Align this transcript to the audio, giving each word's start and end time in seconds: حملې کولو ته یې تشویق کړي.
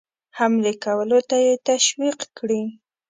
حملې 0.37 0.73
کولو 0.85 1.19
ته 1.29 1.37
یې 1.45 1.53
تشویق 1.69 2.19
کړي. 2.37 2.63